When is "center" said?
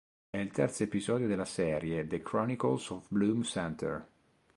3.43-4.03